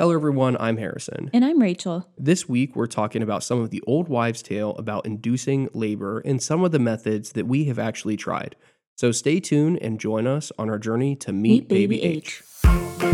Hello, 0.00 0.14
everyone. 0.14 0.56
I'm 0.58 0.78
Harrison. 0.78 1.28
And 1.34 1.44
I'm 1.44 1.60
Rachel. 1.60 2.08
This 2.16 2.48
week, 2.48 2.74
we're 2.74 2.86
talking 2.86 3.22
about 3.22 3.42
some 3.42 3.60
of 3.60 3.68
the 3.68 3.82
old 3.86 4.08
wives' 4.08 4.40
tale 4.40 4.74
about 4.78 5.04
inducing 5.04 5.68
labor 5.74 6.20
and 6.20 6.42
some 6.42 6.64
of 6.64 6.72
the 6.72 6.78
methods 6.78 7.32
that 7.32 7.46
we 7.46 7.64
have 7.66 7.78
actually 7.78 8.16
tried. 8.16 8.56
So 8.96 9.12
stay 9.12 9.40
tuned 9.40 9.76
and 9.82 10.00
join 10.00 10.26
us 10.26 10.52
on 10.58 10.70
our 10.70 10.78
journey 10.78 11.16
to 11.16 11.34
meet, 11.34 11.64
Meet 11.64 11.68
Baby, 11.68 12.00
Baby 12.00 12.16
H. 12.16 12.42
H. 12.64 13.10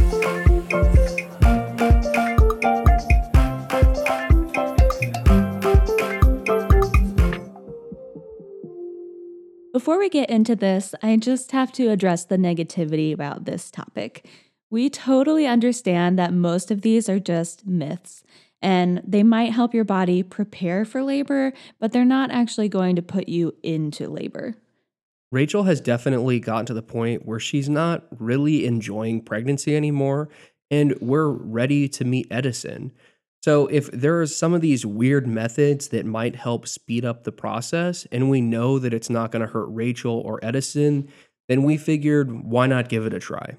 Before 9.72 9.98
we 9.98 10.08
get 10.08 10.30
into 10.30 10.54
this, 10.56 10.94
I 11.02 11.16
just 11.16 11.50
have 11.50 11.72
to 11.72 11.88
address 11.90 12.24
the 12.24 12.36
negativity 12.36 13.12
about 13.12 13.44
this 13.44 13.70
topic. 13.70 14.26
We 14.70 14.90
totally 14.90 15.46
understand 15.46 16.18
that 16.18 16.32
most 16.32 16.70
of 16.70 16.82
these 16.82 17.08
are 17.08 17.20
just 17.20 17.66
myths 17.66 18.24
and 18.62 19.02
they 19.06 19.22
might 19.22 19.52
help 19.52 19.74
your 19.74 19.84
body 19.84 20.22
prepare 20.22 20.84
for 20.84 21.02
labor, 21.02 21.52
but 21.78 21.92
they're 21.92 22.04
not 22.04 22.30
actually 22.30 22.68
going 22.68 22.96
to 22.96 23.02
put 23.02 23.28
you 23.28 23.54
into 23.62 24.08
labor. 24.08 24.56
Rachel 25.30 25.64
has 25.64 25.80
definitely 25.80 26.40
gotten 26.40 26.66
to 26.66 26.74
the 26.74 26.82
point 26.82 27.26
where 27.26 27.40
she's 27.40 27.68
not 27.68 28.06
really 28.18 28.64
enjoying 28.64 29.20
pregnancy 29.20 29.76
anymore, 29.76 30.28
and 30.70 30.96
we're 31.00 31.28
ready 31.28 31.88
to 31.88 32.04
meet 32.04 32.26
Edison. 32.30 32.92
So, 33.42 33.66
if 33.68 33.90
there 33.92 34.20
are 34.20 34.26
some 34.26 34.54
of 34.54 34.60
these 34.60 34.84
weird 34.84 35.26
methods 35.26 35.88
that 35.88 36.06
might 36.06 36.34
help 36.34 36.66
speed 36.66 37.04
up 37.04 37.22
the 37.22 37.32
process, 37.32 38.06
and 38.10 38.30
we 38.30 38.40
know 38.40 38.78
that 38.78 38.94
it's 38.94 39.10
not 39.10 39.30
going 39.30 39.42
to 39.42 39.52
hurt 39.52 39.66
Rachel 39.66 40.20
or 40.24 40.40
Edison, 40.42 41.08
then 41.48 41.62
we 41.62 41.76
figured 41.76 42.44
why 42.44 42.66
not 42.66 42.88
give 42.88 43.06
it 43.06 43.14
a 43.14 43.20
try? 43.20 43.56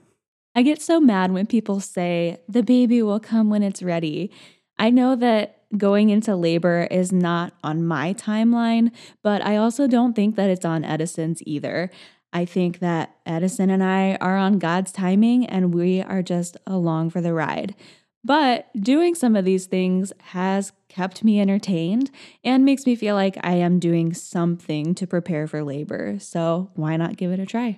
I 0.58 0.64
get 0.64 0.82
so 0.82 1.00
mad 1.00 1.32
when 1.32 1.46
people 1.46 1.80
say 1.80 2.40
the 2.50 2.64
baby 2.64 3.04
will 3.04 3.20
come 3.20 3.52
when 3.52 3.62
it's 3.62 3.84
ready. 3.84 4.32
I 4.80 4.90
know 4.90 5.16
that 5.16 5.62
going 5.78 6.10
into 6.10 6.36
labor 6.36 6.88
is 6.90 7.12
not 7.12 7.54
on 7.64 7.86
my 7.86 8.16
timeline, 8.16 8.90
but 9.22 9.46
I 9.46 9.58
also 9.58 9.86
don't 9.86 10.16
think 10.16 10.36
that 10.36 10.50
it's 10.50 10.66
on 10.66 10.84
Edison's 10.84 11.44
either. 11.46 11.92
I 12.34 12.46
think 12.46 12.80
that 12.80 13.18
Edison 13.24 13.70
and 13.70 13.84
I 13.84 14.16
are 14.16 14.36
on 14.36 14.58
God's 14.58 14.92
timing 14.92 15.46
and 15.46 15.76
we 15.76 16.02
are 16.02 16.24
just 16.24 16.58
along 16.66 17.12
for 17.12 17.22
the 17.22 17.36
ride. 17.36 17.76
But 18.24 18.68
doing 18.82 19.14
some 19.14 19.36
of 19.36 19.46
these 19.46 19.68
things 19.68 20.12
has 20.30 20.74
kept 20.90 21.24
me 21.24 21.40
entertained 21.40 22.10
and 22.44 22.66
makes 22.66 22.88
me 22.88 22.96
feel 22.96 23.14
like 23.14 23.38
I 23.44 23.54
am 23.58 23.78
doing 23.78 24.12
something 24.12 24.96
to 24.96 25.06
prepare 25.06 25.46
for 25.46 25.62
labor. 25.62 26.18
So 26.18 26.72
why 26.74 26.98
not 26.98 27.16
give 27.16 27.32
it 27.32 27.40
a 27.40 27.46
try? 27.46 27.78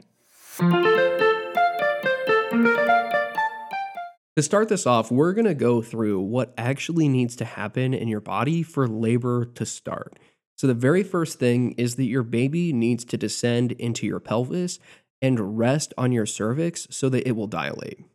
To 4.39 4.43
start 4.43 4.69
this 4.69 4.87
off, 4.87 5.11
we're 5.11 5.33
going 5.33 5.47
to 5.47 5.53
go 5.53 5.81
through 5.81 6.21
what 6.21 6.53
actually 6.57 7.09
needs 7.09 7.35
to 7.35 7.43
happen 7.43 7.93
in 7.93 8.07
your 8.07 8.21
body 8.21 8.63
for 8.63 8.87
labor 8.87 9.43
to 9.43 9.65
start. 9.65 10.17
So, 10.57 10.65
the 10.65 10.73
very 10.73 11.03
first 11.03 11.39
thing 11.39 11.73
is 11.73 11.97
that 11.97 12.05
your 12.05 12.23
baby 12.23 12.71
needs 12.71 13.03
to 13.03 13.17
descend 13.17 13.73
into 13.73 14.07
your 14.07 14.21
pelvis 14.21 14.79
and 15.21 15.57
rest 15.57 15.93
on 15.97 16.13
your 16.13 16.25
cervix 16.25 16.87
so 16.89 17.09
that 17.09 17.27
it 17.27 17.33
will 17.33 17.47
dilate. 17.47 18.05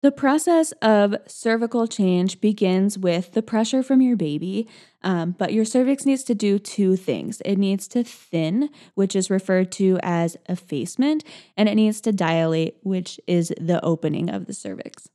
The 0.00 0.10
process 0.10 0.72
of 0.80 1.14
cervical 1.26 1.86
change 1.86 2.40
begins 2.40 2.96
with 2.96 3.32
the 3.32 3.42
pressure 3.42 3.82
from 3.82 4.00
your 4.00 4.16
baby, 4.16 4.66
um, 5.02 5.34
but 5.36 5.52
your 5.52 5.66
cervix 5.66 6.06
needs 6.06 6.24
to 6.24 6.34
do 6.34 6.58
two 6.58 6.96
things. 6.96 7.42
It 7.44 7.56
needs 7.56 7.86
to 7.88 8.02
thin, 8.02 8.70
which 8.94 9.14
is 9.14 9.28
referred 9.28 9.70
to 9.72 9.98
as 10.02 10.38
effacement, 10.48 11.22
and 11.54 11.68
it 11.68 11.74
needs 11.74 12.00
to 12.00 12.12
dilate, 12.12 12.78
which 12.82 13.20
is 13.26 13.52
the 13.60 13.84
opening 13.84 14.30
of 14.30 14.46
the 14.46 14.54
cervix. 14.54 15.10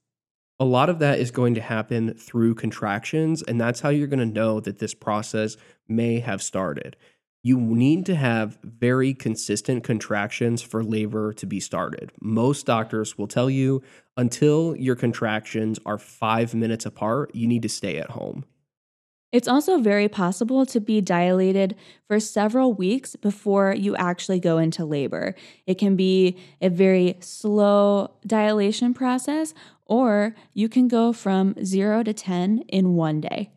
A 0.64 0.74
lot 0.74 0.88
of 0.88 1.00
that 1.00 1.20
is 1.20 1.30
going 1.30 1.56
to 1.56 1.62
happen 1.62 2.14
through 2.14 2.56
contractions, 2.56 3.42
and 3.42 3.60
that's 3.60 3.82
how 3.82 3.90
you're 3.90 4.08
going 4.08 4.20
to 4.20 4.26
know 4.26 4.62
that 4.62 4.80
this 4.80 4.94
process 4.94 5.58
may 5.90 6.22
have 6.22 6.42
started. 6.42 6.96
You 7.44 7.60
need 7.60 8.06
to 8.06 8.16
have 8.16 8.60
very 8.64 9.14
consistent 9.14 9.84
contractions 9.84 10.62
for 10.62 10.82
labor 10.82 11.34
to 11.34 11.46
be 11.46 11.60
started. 11.60 12.14
Most 12.22 12.66
doctors 12.66 13.18
will 13.18 13.28
tell 13.28 13.50
you 13.50 13.84
until 14.16 14.74
your 14.78 14.96
contractions 14.96 15.80
are 15.86 15.98
five 15.98 16.56
minutes 16.56 16.86
apart, 16.86 17.36
you 17.36 17.46
need 17.46 17.64
to 17.64 17.70
stay 17.70 17.98
at 17.98 18.12
home. 18.12 18.46
It's 19.34 19.48
also 19.48 19.80
very 19.80 20.08
possible 20.08 20.64
to 20.68 20.80
be 20.80 21.02
dilated 21.02 21.76
for 22.08 22.20
several 22.20 22.72
weeks 22.72 23.16
before 23.16 23.74
you 23.74 23.96
actually 23.96 24.40
go 24.40 24.60
into 24.60 24.86
labor. 24.86 25.34
It 25.66 25.80
can 25.80 25.96
be 25.96 26.38
a 26.62 26.70
very 26.70 27.18
slow 27.20 28.14
dilation 28.28 28.94
process, 28.94 29.56
or 29.88 30.36
you 30.54 30.70
can 30.70 30.88
go 30.88 31.14
from 31.14 31.56
zero 31.66 32.04
to 32.04 32.14
10 32.14 32.60
in 32.70 32.94
one 32.94 33.22
day. 33.22 33.50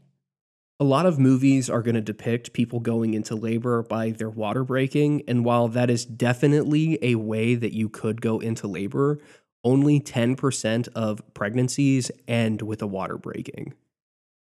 A 0.81 0.85
lot 0.85 1.05
of 1.05 1.19
movies 1.19 1.69
are 1.69 1.83
going 1.83 1.95
to 1.95 2.01
depict 2.01 2.55
people 2.55 2.81
going 2.81 3.13
into 3.13 3.35
labor 3.35 3.83
by 3.83 4.13
their 4.13 4.31
water 4.31 4.65
breaking. 4.65 5.25
And 5.29 5.45
while 5.45 5.69
that 5.69 5.91
is 5.91 6.07
definitely 6.07 6.99
a 7.03 7.17
way 7.17 7.55
that 7.55 7.75
you 7.75 7.91
could 7.91 8.23
go 8.23 8.39
into 8.39 8.67
labor, 8.67 9.19
only 9.63 10.01
10% 10.01 10.89
of 10.95 11.21
pregnancies 11.35 12.11
end 12.27 12.63
with 12.63 12.81
a 12.81 12.87
water 12.87 13.19
breaking. 13.19 13.75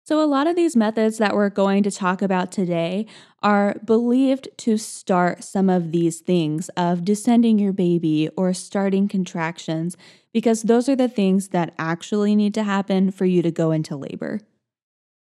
So, 0.06 0.22
a 0.22 0.28
lot 0.28 0.46
of 0.46 0.54
these 0.54 0.76
methods 0.76 1.16
that 1.16 1.34
we're 1.34 1.48
going 1.48 1.82
to 1.84 1.90
talk 1.90 2.20
about 2.20 2.52
today 2.52 3.06
are 3.42 3.80
believed 3.86 4.48
to 4.58 4.76
start 4.76 5.42
some 5.42 5.70
of 5.70 5.92
these 5.92 6.20
things 6.20 6.68
of 6.76 7.06
descending 7.06 7.58
your 7.58 7.72
baby 7.72 8.28
or 8.36 8.52
starting 8.52 9.08
contractions, 9.08 9.96
because 10.30 10.60
those 10.64 10.90
are 10.90 10.96
the 10.96 11.08
things 11.08 11.48
that 11.48 11.72
actually 11.78 12.36
need 12.36 12.52
to 12.52 12.64
happen 12.64 13.12
for 13.12 13.24
you 13.24 13.40
to 13.40 13.50
go 13.50 13.70
into 13.70 13.96
labor. 13.96 14.40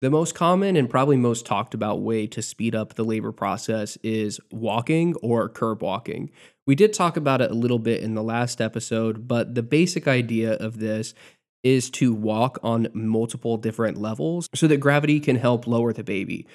The 0.02 0.10
most 0.10 0.34
common 0.34 0.76
and 0.76 0.88
probably 0.88 1.16
most 1.16 1.46
talked 1.46 1.72
about 1.72 2.02
way 2.02 2.26
to 2.26 2.42
speed 2.42 2.74
up 2.74 2.94
the 2.94 3.04
labor 3.04 3.32
process 3.32 3.96
is 4.02 4.38
walking 4.50 5.14
or 5.22 5.48
curb 5.48 5.82
walking. 5.82 6.30
We 6.66 6.74
did 6.74 6.92
talk 6.92 7.16
about 7.16 7.40
it 7.40 7.50
a 7.50 7.54
little 7.54 7.78
bit 7.78 8.02
in 8.02 8.14
the 8.14 8.22
last 8.22 8.60
episode, 8.60 9.26
but 9.26 9.54
the 9.54 9.62
basic 9.62 10.06
idea 10.06 10.52
of 10.52 10.78
this 10.78 11.14
is 11.62 11.90
to 11.90 12.14
walk 12.14 12.58
on 12.62 12.88
multiple 12.92 13.56
different 13.56 14.00
levels 14.00 14.48
so 14.54 14.66
that 14.66 14.78
gravity 14.78 15.20
can 15.20 15.36
help 15.36 15.66
lower 15.66 15.92
the 15.92 16.04
baby. 16.04 16.46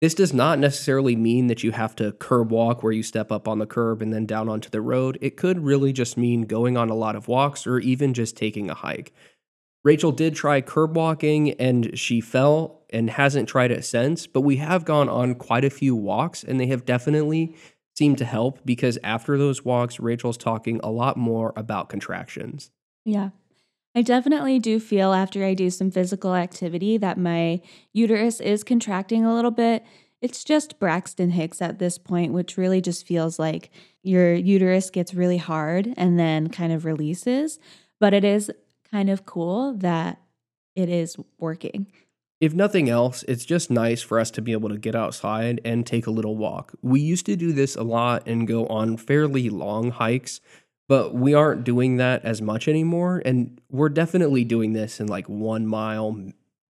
This 0.00 0.14
does 0.14 0.32
not 0.32 0.58
necessarily 0.58 1.14
mean 1.14 1.46
that 1.46 1.62
you 1.62 1.70
have 1.70 1.94
to 1.96 2.10
curb 2.12 2.50
walk 2.50 2.82
where 2.82 2.92
you 2.92 3.04
step 3.04 3.30
up 3.30 3.46
on 3.46 3.60
the 3.60 3.66
curb 3.66 4.02
and 4.02 4.12
then 4.12 4.26
down 4.26 4.48
onto 4.48 4.68
the 4.68 4.80
road. 4.80 5.16
It 5.20 5.36
could 5.36 5.60
really 5.60 5.92
just 5.92 6.16
mean 6.16 6.42
going 6.42 6.76
on 6.76 6.90
a 6.90 6.94
lot 6.94 7.14
of 7.14 7.28
walks 7.28 7.68
or 7.68 7.78
even 7.78 8.12
just 8.12 8.36
taking 8.36 8.68
a 8.68 8.74
hike. 8.74 9.12
Rachel 9.84 10.10
did 10.10 10.34
try 10.34 10.60
curb 10.60 10.96
walking 10.96 11.52
and 11.52 11.96
she 11.98 12.20
fell 12.20 12.82
and 12.90 13.10
hasn't 13.10 13.48
tried 13.48 13.70
it 13.70 13.84
since, 13.84 14.26
but 14.26 14.42
we 14.42 14.56
have 14.56 14.84
gone 14.84 15.08
on 15.08 15.34
quite 15.36 15.64
a 15.64 15.70
few 15.70 15.94
walks 15.94 16.42
and 16.42 16.58
they 16.58 16.66
have 16.66 16.84
definitely 16.84 17.54
seemed 17.96 18.18
to 18.18 18.24
help 18.24 18.58
because 18.64 18.98
after 19.04 19.38
those 19.38 19.64
walks, 19.64 20.00
Rachel's 20.00 20.36
talking 20.36 20.80
a 20.82 20.90
lot 20.90 21.16
more 21.16 21.52
about 21.56 21.88
contractions. 21.88 22.70
Yeah. 23.04 23.30
I 23.94 24.02
definitely 24.02 24.58
do 24.58 24.80
feel 24.80 25.12
after 25.12 25.44
I 25.44 25.54
do 25.54 25.68
some 25.68 25.90
physical 25.90 26.34
activity 26.34 26.96
that 26.96 27.18
my 27.18 27.60
uterus 27.92 28.40
is 28.40 28.64
contracting 28.64 29.24
a 29.24 29.34
little 29.34 29.50
bit. 29.50 29.84
It's 30.22 30.44
just 30.44 30.78
Braxton 30.78 31.32
Hicks 31.32 31.60
at 31.60 31.78
this 31.78 31.98
point, 31.98 32.32
which 32.32 32.56
really 32.56 32.80
just 32.80 33.06
feels 33.06 33.38
like 33.38 33.70
your 34.02 34.32
uterus 34.32 34.88
gets 34.88 35.12
really 35.12 35.36
hard 35.36 35.92
and 35.96 36.18
then 36.18 36.48
kind 36.48 36.72
of 36.72 36.84
releases. 36.84 37.58
But 38.00 38.14
it 38.14 38.24
is 38.24 38.50
kind 38.90 39.10
of 39.10 39.26
cool 39.26 39.74
that 39.74 40.20
it 40.74 40.88
is 40.88 41.16
working. 41.38 41.86
If 42.40 42.54
nothing 42.54 42.88
else, 42.88 43.24
it's 43.28 43.44
just 43.44 43.70
nice 43.70 44.02
for 44.02 44.18
us 44.18 44.30
to 44.32 44.42
be 44.42 44.50
able 44.50 44.68
to 44.70 44.78
get 44.78 44.96
outside 44.96 45.60
and 45.64 45.86
take 45.86 46.08
a 46.08 46.10
little 46.10 46.36
walk. 46.36 46.72
We 46.82 47.00
used 47.00 47.26
to 47.26 47.36
do 47.36 47.52
this 47.52 47.76
a 47.76 47.84
lot 47.84 48.26
and 48.26 48.48
go 48.48 48.66
on 48.66 48.96
fairly 48.96 49.48
long 49.48 49.92
hikes 49.92 50.40
but 50.88 51.14
we 51.14 51.34
aren't 51.34 51.64
doing 51.64 51.96
that 51.96 52.24
as 52.24 52.42
much 52.42 52.68
anymore. 52.68 53.22
And 53.24 53.60
we're 53.70 53.88
definitely 53.88 54.44
doing 54.44 54.72
this 54.72 55.00
in 55.00 55.06
like 55.06 55.28
one 55.28 55.66
mile, 55.66 56.16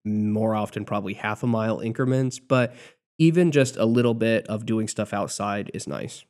more 0.05 0.55
often, 0.55 0.85
probably 0.85 1.15
half 1.15 1.43
a 1.43 1.47
mile 1.47 1.81
increments. 1.81 2.39
But 2.39 2.75
even 3.19 3.53
just 3.53 3.77
a 3.77 3.85
little 3.85 4.15
bit 4.15 4.47
of 4.47 4.67
doing 4.67 4.89
stuff 4.89 5.13
outside 5.13 5.71
is 5.75 5.87
nice. 5.87 6.25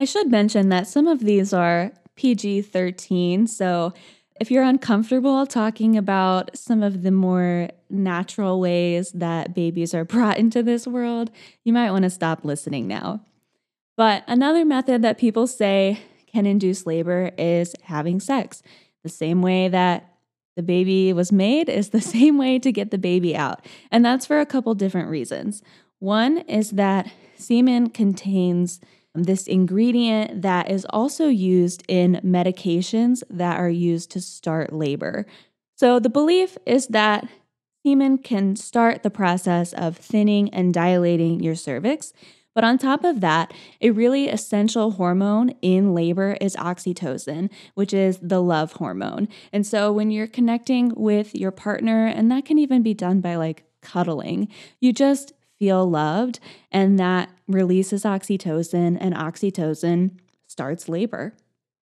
I 0.00 0.04
should 0.04 0.30
mention 0.30 0.68
that 0.70 0.86
some 0.86 1.06
of 1.06 1.20
these 1.20 1.52
are 1.52 1.92
PG 2.16 2.62
13. 2.62 3.46
So 3.46 3.92
if 4.40 4.50
you're 4.50 4.64
uncomfortable 4.64 5.46
talking 5.46 5.96
about 5.96 6.56
some 6.56 6.82
of 6.82 7.02
the 7.02 7.10
more 7.10 7.68
natural 7.88 8.60
ways 8.60 9.12
that 9.12 9.54
babies 9.54 9.94
are 9.94 10.04
brought 10.04 10.38
into 10.38 10.62
this 10.62 10.86
world, 10.86 11.30
you 11.62 11.72
might 11.72 11.90
want 11.92 12.02
to 12.02 12.10
stop 12.10 12.44
listening 12.44 12.88
now. 12.88 13.20
But 13.96 14.24
another 14.26 14.64
method 14.64 15.02
that 15.02 15.18
people 15.18 15.46
say 15.46 16.00
can 16.34 16.46
induce 16.46 16.84
labor 16.84 17.30
is 17.38 17.74
having 17.84 18.20
sex. 18.20 18.62
The 19.04 19.08
same 19.08 19.40
way 19.40 19.68
that 19.68 20.14
the 20.56 20.62
baby 20.62 21.12
was 21.12 21.32
made 21.32 21.68
is 21.68 21.90
the 21.90 22.00
same 22.16 22.36
way 22.36 22.58
to 22.58 22.72
get 22.72 22.90
the 22.90 22.98
baby 22.98 23.36
out. 23.36 23.64
And 23.90 24.04
that's 24.04 24.26
for 24.26 24.40
a 24.40 24.46
couple 24.46 24.74
different 24.74 25.08
reasons. 25.08 25.62
One 26.00 26.38
is 26.38 26.72
that 26.72 27.10
semen 27.36 27.90
contains 27.90 28.80
this 29.14 29.46
ingredient 29.46 30.42
that 30.42 30.70
is 30.70 30.84
also 30.90 31.28
used 31.28 31.84
in 31.86 32.20
medications 32.24 33.22
that 33.30 33.58
are 33.58 33.70
used 33.70 34.10
to 34.10 34.20
start 34.20 34.72
labor. 34.72 35.24
So 35.76 36.00
the 36.00 36.10
belief 36.10 36.58
is 36.66 36.88
that 36.88 37.28
semen 37.86 38.18
can 38.18 38.56
start 38.56 39.04
the 39.04 39.10
process 39.10 39.72
of 39.72 39.96
thinning 39.96 40.52
and 40.52 40.74
dilating 40.74 41.40
your 41.40 41.54
cervix. 41.54 42.12
But 42.54 42.64
on 42.64 42.78
top 42.78 43.04
of 43.04 43.20
that, 43.20 43.52
a 43.80 43.90
really 43.90 44.28
essential 44.28 44.92
hormone 44.92 45.50
in 45.60 45.92
labor 45.92 46.36
is 46.40 46.56
oxytocin, 46.56 47.50
which 47.74 47.92
is 47.92 48.18
the 48.22 48.40
love 48.40 48.74
hormone. 48.74 49.28
And 49.52 49.66
so 49.66 49.92
when 49.92 50.10
you're 50.10 50.28
connecting 50.28 50.92
with 50.94 51.34
your 51.34 51.50
partner, 51.50 52.06
and 52.06 52.30
that 52.30 52.44
can 52.44 52.58
even 52.58 52.82
be 52.82 52.94
done 52.94 53.20
by 53.20 53.34
like 53.34 53.64
cuddling, 53.82 54.48
you 54.80 54.92
just 54.92 55.32
feel 55.58 55.88
loved, 55.88 56.40
and 56.70 56.98
that 56.98 57.30
releases 57.46 58.04
oxytocin, 58.04 58.96
and 59.00 59.14
oxytocin 59.14 60.12
starts 60.46 60.88
labor. 60.88 61.34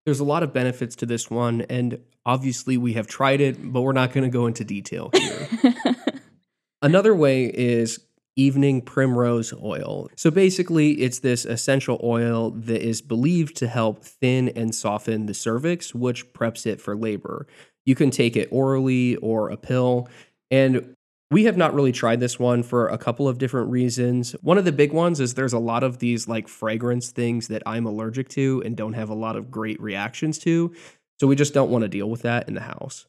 There's 0.05 0.21
a 0.21 0.25
lot 0.25 0.43
of 0.43 0.53
benefits 0.53 0.97
to 0.97 1.07
this 1.07 1.31
one, 1.31 1.63
and 1.63 2.01
obviously 2.27 2.77
we 2.77 2.95
have 2.95 3.07
tried 3.07 3.41
it, 3.41 3.73
but 3.73 3.83
we're 3.83 3.93
not 3.93 4.13
going 4.13 4.25
to 4.25 4.31
go 4.31 4.47
into 4.47 4.65
detail 4.65 5.11
here. 5.15 5.49
Another 6.83 7.15
way 7.15 7.45
is 7.45 8.01
evening 8.37 8.81
primrose 8.81 9.52
oil. 9.62 10.08
So 10.17 10.31
basically, 10.31 10.93
it's 11.02 11.20
this 11.20 11.44
essential 11.44 12.00
oil 12.02 12.50
that 12.50 12.82
is 12.82 13.02
believed 13.02 13.56
to 13.56 13.69
help 13.69 14.05
thin 14.05 14.49
and 14.50 14.75
soften 14.75 15.26
the 15.26 15.34
cervix, 15.34 15.94
which 15.94 16.32
preps 16.32 16.67
it 16.67 16.81
for 16.81 16.96
labor. 16.96 17.46
You 17.84 17.94
can 17.94 18.11
take 18.11 18.37
it 18.37 18.49
orally 18.50 19.17
or 19.17 19.50
a 19.50 19.56
pill. 19.56 20.08
And 20.50 20.94
we 21.31 21.44
have 21.44 21.56
not 21.56 21.75
really 21.75 21.93
tried 21.93 22.20
this 22.20 22.38
one 22.38 22.62
for 22.62 22.88
a 22.88 22.99
couple 22.99 23.26
of 23.26 23.38
different 23.38 23.70
reasons. 23.70 24.32
One 24.43 24.58
of 24.58 24.67
the 24.67 24.73
big 24.73 24.93
ones 24.93 25.19
is 25.19 25.32
there's 25.32 25.55
a 25.55 25.58
lot 25.58 25.82
of 25.82 25.99
these 25.99 26.29
like 26.29 26.46
fragrance 26.46 27.11
things 27.11 27.49
that 27.49 27.62
I'm 27.64 27.87
allergic 27.87 28.29
to 28.31 28.62
and 28.67 28.76
don't 28.76 28.93
have 28.93 29.08
a 29.08 29.14
lot 29.14 29.37
of 29.37 29.50
great 29.50 29.81
reactions 29.81 30.38
to. 30.40 30.75
So 31.19 31.26
we 31.26 31.34
just 31.34 31.55
don't 31.55 31.70
want 31.70 31.82
to 31.82 31.88
deal 31.88 32.11
with 32.11 32.23
that 32.23 32.49
in 32.49 32.55
the 32.55 32.61
house. 32.61 33.06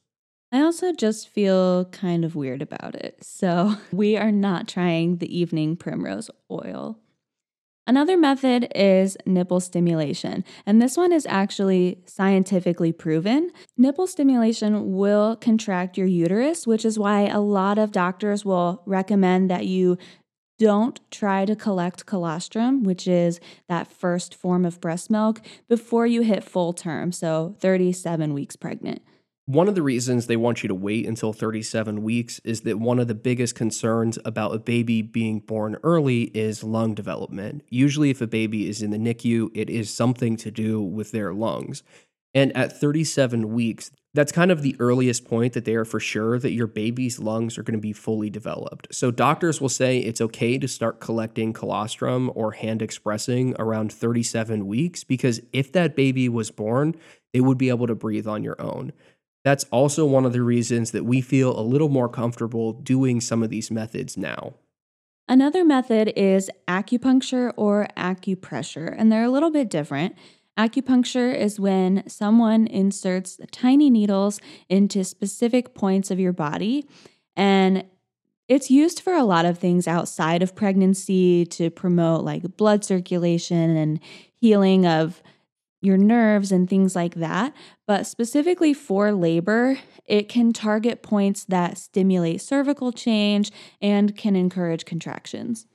I 0.54 0.62
also 0.62 0.94
just 0.94 1.30
feel 1.30 1.86
kind 1.86 2.24
of 2.24 2.36
weird 2.36 2.62
about 2.62 2.94
it. 2.94 3.24
So 3.24 3.76
we 3.92 4.16
are 4.16 4.32
not 4.32 4.68
trying 4.68 5.18
the 5.18 5.36
evening 5.38 5.76
primrose 5.76 6.30
oil. 6.52 7.00
Another 7.86 8.16
method 8.16 8.72
is 8.74 9.18
nipple 9.26 9.60
stimulation, 9.60 10.46
and 10.66 10.82
this 10.82 10.96
one 10.96 11.12
is 11.12 11.26
actually 11.26 12.02
scientifically 12.06 12.94
proven. 12.94 13.52
Nipple 13.78 14.08
stimulation 14.08 14.94
will 14.96 15.36
contract 15.36 15.98
your 15.98 16.08
uterus, 16.08 16.66
which 16.66 16.86
is 16.86 16.98
why 16.98 17.28
a 17.28 17.42
lot 17.42 17.78
of 17.78 17.92
doctors 17.92 18.46
will 18.46 18.84
recommend 18.86 19.50
that 19.50 19.66
you 19.66 19.98
don't 20.60 21.02
try 21.12 21.44
to 21.44 21.58
collect 21.58 22.06
colostrum, 22.06 22.84
which 22.84 23.06
is 23.06 23.42
that 23.68 23.92
first 23.92 24.34
form 24.34 24.64
of 24.64 24.80
breast 24.80 25.10
milk, 25.10 25.42
before 25.68 26.08
you 26.08 26.22
hit 26.22 26.42
full 26.42 26.72
term, 26.72 27.12
so 27.12 27.54
37 27.60 28.34
weeks 28.34 28.56
pregnant. 28.56 29.02
One 29.46 29.68
of 29.68 29.76
the 29.76 29.82
reasons 29.82 30.28
they 30.28 30.38
want 30.38 30.64
you 30.64 30.70
to 30.70 30.76
wait 30.76 31.06
until 31.06 31.34
37 31.34 32.02
weeks 32.02 32.40
is 32.46 32.62
that 32.62 32.80
one 32.80 32.98
of 32.98 33.10
the 33.10 33.14
biggest 33.14 33.56
concerns 33.56 34.18
about 34.24 34.56
a 34.56 34.60
baby 34.60 35.02
being 35.02 35.42
born 35.42 35.76
early 35.84 36.24
is 36.34 36.64
lung 36.64 36.94
development. 36.94 37.62
Usually, 37.70 38.10
if 38.10 38.22
a 38.22 38.28
baby 38.28 38.70
is 38.70 38.82
in 38.82 38.92
the 38.92 38.98
NICU, 38.98 39.50
it 39.54 39.70
is 39.70 39.94
something 39.94 40.38
to 40.38 40.50
do 40.50 40.82
with 40.82 41.12
their 41.12 41.34
lungs. 41.34 41.84
And 42.34 42.56
at 42.56 42.80
37 42.80 43.54
weeks, 43.54 43.92
that's 44.14 44.32
kind 44.32 44.50
of 44.50 44.62
the 44.62 44.78
earliest 44.80 45.26
point 45.26 45.54
that 45.54 45.66
they 45.66 45.76
are 45.76 45.86
for 45.86 46.00
sure 46.00 46.40
that 46.40 46.54
your 46.54 46.68
baby's 46.68 47.20
lungs 47.20 47.58
are 47.58 47.64
going 47.64 47.78
to 47.78 47.82
be 47.82 47.94
fully 47.94 48.30
developed. 48.30 48.88
So 48.96 49.12
doctors 49.12 49.60
will 49.60 49.70
say 49.70 50.00
it's 50.00 50.22
okay 50.22 50.58
to 50.58 50.68
start 50.70 51.02
collecting 51.02 51.52
colostrum 51.52 52.32
or 52.34 52.54
hand 52.54 52.82
expressing 52.82 53.56
around 53.60 53.92
37 53.92 54.68
weeks 54.68 55.04
because 55.04 55.42
if 55.52 55.72
that 55.74 55.96
baby 55.96 56.30
was 56.30 56.50
born, 56.50 56.96
they 57.34 57.42
would 57.42 57.58
be 57.58 57.70
able 57.70 57.88
to 57.88 57.96
breathe 57.96 58.28
on 58.28 58.44
your 58.44 58.60
own. 58.62 58.94
That's 59.44 59.66
also 59.66 60.06
one 60.06 60.26
of 60.26 60.34
the 60.34 60.42
reasons 60.42 60.92
that 60.92 61.06
we 61.06 61.22
feel 61.22 61.58
a 61.58 61.62
little 61.62 61.90
more 61.90 62.10
comfortable 62.10 62.74
doing 62.74 63.20
some 63.20 63.44
of 63.44 63.50
these 63.50 63.70
methods 63.70 64.18
now. 64.18 64.54
Another 65.28 65.64
method 65.64 66.14
is 66.16 66.50
acupuncture 66.68 67.54
or 67.56 67.88
acupressure, 67.98 68.94
and 68.98 69.12
they're 69.12 69.24
a 69.24 69.30
little 69.30 69.52
bit 69.52 69.70
different. 69.70 70.16
Acupuncture 70.58 71.36
is 71.36 71.60
when 71.60 72.08
someone 72.08 72.68
inserts 72.68 73.40
tiny 73.52 73.90
needles 73.90 74.40
into 74.70 75.04
specific 75.04 75.74
points 75.74 76.12
of 76.12 76.20
your 76.20 76.34
body, 76.34 76.88
and 77.36 77.86
it's 78.48 78.70
used 78.70 79.00
for 79.00 79.14
a 79.14 79.24
lot 79.24 79.46
of 79.46 79.58
things 79.58 79.88
outside 79.88 80.44
of 80.44 80.56
pregnancy 80.56 81.46
to 81.46 81.70
promote 81.70 82.24
like 82.24 82.58
blood 82.58 82.84
circulation 82.84 83.76
and 83.76 84.00
healing 84.36 84.86
of 84.86 85.24
your 85.84 85.98
nerves 85.98 86.52
and 86.52 86.70
things 86.70 86.96
like 86.96 87.16
that. 87.16 87.54
But 87.86 88.08
specifically 88.08 88.74
for 88.74 89.12
labor, 89.12 89.80
it 90.06 90.30
can 90.30 90.54
target 90.54 91.04
points 91.04 91.44
that 91.46 91.78
stimulate 91.78 92.42
cervical 92.42 92.92
change 92.92 93.52
and 93.82 94.16
can 94.16 94.36
encourage 94.36 94.86
contractions. 94.86 95.68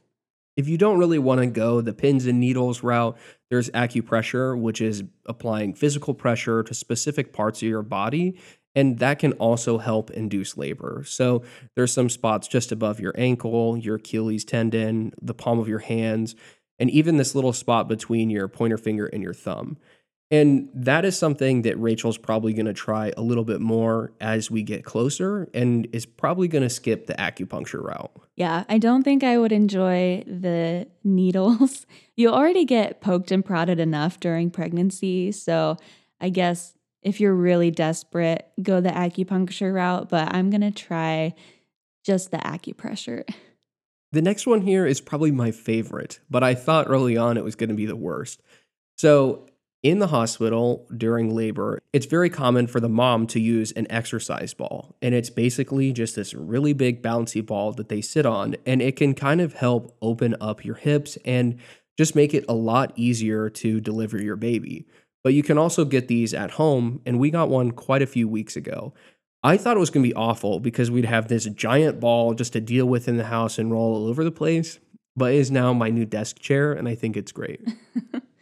If 0.57 0.67
you 0.67 0.77
don't 0.77 0.99
really 0.99 1.21
want 1.21 1.41
to 1.41 1.47
go 1.47 1.81
the 1.81 1.93
pins 1.93 2.27
and 2.27 2.41
needles 2.41 2.83
route, 2.83 3.17
there's 3.49 3.71
acupressure, 3.71 4.59
which 4.59 4.81
is 4.81 5.05
applying 5.27 5.75
physical 5.75 6.15
pressure 6.15 6.65
to 6.65 6.75
specific 6.75 7.33
parts 7.33 7.63
of 7.63 7.69
your 7.69 7.83
body. 7.83 8.37
And 8.75 8.99
that 8.99 9.19
can 9.19 9.35
also 9.35 9.79
help 9.79 10.11
induce 10.11 10.57
labor. 10.57 11.05
So 11.07 11.43
there's 11.75 11.93
some 11.93 12.09
spots 12.09 12.49
just 12.49 12.73
above 12.73 12.99
your 12.99 13.15
ankle, 13.17 13.77
your 13.77 13.97
Achilles 13.97 14.45
tendon, 14.45 15.13
the 15.21 15.35
palm 15.35 15.59
of 15.59 15.69
your 15.69 15.79
hands, 15.81 16.35
and 16.79 16.91
even 16.91 17.17
this 17.17 17.35
little 17.35 17.53
spot 17.53 17.89
between 17.89 18.31
your 18.31 18.49
pointer 18.49 18.79
finger 18.79 19.07
and 19.07 19.23
your 19.23 19.35
thumb. 19.35 19.79
And 20.31 20.69
that 20.75 21.07
is 21.07 21.19
something 21.19 21.63
that 21.63 21.79
Rachel's 21.79 22.19
probably 22.19 22.53
going 22.53 22.67
to 22.67 22.75
try 22.75 23.13
a 23.17 23.23
little 23.23 23.45
bit 23.45 23.61
more 23.61 24.13
as 24.21 24.51
we 24.51 24.63
get 24.63 24.85
closer 24.85 25.49
and 25.55 25.89
is 25.93 26.05
probably 26.05 26.49
going 26.49 26.63
to 26.63 26.69
skip 26.69 27.07
the 27.07 27.15
acupuncture 27.15 27.83
route. 27.83 28.11
Yeah, 28.37 28.65
I 28.69 28.77
don't 28.77 29.03
think 29.03 29.25
I 29.25 29.39
would 29.39 29.53
enjoy 29.53 30.23
the 30.27 30.87
needles. 31.03 31.87
you 32.17 32.29
already 32.29 32.67
get 32.67 33.01
poked 33.01 33.31
and 33.31 33.43
prodded 33.43 33.81
enough 33.81 34.21
during 34.21 34.51
pregnancy. 34.51 35.33
So 35.33 35.79
I 36.21 36.29
guess 36.29 36.75
if 37.03 37.21
you're 37.21 37.35
really 37.35 37.71
desperate, 37.71 38.49
go 38.63 38.81
the 38.83 38.91
acupuncture 38.91 39.73
route. 39.73 40.11
But 40.11 40.35
I'm 40.35 40.51
going 40.51 40.61
to 40.61 40.71
try 40.71 41.35
just 42.05 42.31
the 42.31 42.39
acupressure. 42.39 43.25
The 44.11 44.23
next 44.23 44.47
one 44.47 44.63
here 44.63 44.87
is 44.87 45.03
probably 45.03 45.31
my 45.31 45.51
favorite, 45.51 46.21
but 46.31 46.43
I 46.43 46.55
thought 46.55 46.87
early 46.89 47.19
on 47.19 47.37
it 47.37 47.45
was 47.45 47.57
going 47.57 47.69
to 47.69 47.75
be 47.75 47.85
the 47.85 47.95
worst. 47.95 48.41
So, 48.97 49.47
in 49.83 50.01
the 50.01 50.09
hospital 50.09 50.87
during 50.97 51.35
labor, 51.35 51.81
it's 51.93 52.07
very 52.07 52.29
common 52.29 52.67
for 52.67 52.81
the 52.81 52.89
mom 52.89 53.27
to 53.29 53.41
use 53.41 53.71
an 53.73 53.87
exercise 53.91 54.53
ball. 54.53 54.97
And 55.01 55.15
it's 55.15 55.31
basically 55.31 55.93
just 55.93 56.17
this 56.17 56.35
really 56.35 56.73
big 56.73 57.03
bouncy 57.03 57.45
ball 57.45 57.73
that 57.73 57.89
they 57.89 58.01
sit 58.01 58.27
on. 58.27 58.57
And 58.67 58.83
it 58.83 58.97
can 58.97 59.15
kind 59.15 59.41
of 59.41 59.55
help 59.55 59.97
open 60.03 60.35
up 60.41 60.65
your 60.65 60.75
hips 60.75 61.17
and 61.25 61.59
just 61.97 62.17
make 62.17 62.35
it 62.35 62.45
a 62.49 62.55
lot 62.55 62.93
easier 62.97 63.49
to 63.51 63.81
deliver 63.81 64.21
your 64.21 64.37
baby. 64.37 64.87
But 65.23 65.35
you 65.35 65.43
can 65.43 65.59
also 65.59 65.85
get 65.85 66.09
these 66.09 66.35
at 66.35 66.53
home. 66.53 67.01
And 67.07 67.21
we 67.21 67.31
got 67.31 67.49
one 67.49 67.71
quite 67.71 68.03
a 68.03 68.07
few 68.07 68.29
weeks 68.29 68.57
ago. 68.57 68.95
I 69.45 69.57
thought 69.57 69.77
it 69.77 69.81
was 69.81 69.91
going 69.91 70.03
to 70.03 70.09
be 70.09 70.15
awful 70.15 70.59
because 70.59 70.91
we'd 70.91 71.05
have 71.05 71.29
this 71.29 71.45
giant 71.45 72.01
ball 72.01 72.35
just 72.35 72.53
to 72.55 72.61
deal 72.61 72.87
with 72.87 73.07
in 73.07 73.17
the 73.17 73.25
house 73.25 73.59
and 73.59 73.71
roll 73.71 73.95
all 73.95 74.09
over 74.09 74.25
the 74.25 74.33
place. 74.33 74.81
But 75.15 75.35
it 75.35 75.39
is 75.39 75.51
now 75.53 75.73
my 75.73 75.91
new 75.91 76.05
desk 76.05 76.41
chair. 76.41 76.73
And 76.73 76.89
I 76.89 76.97
think 76.97 77.17
it's 77.17 77.31
great. 77.31 77.61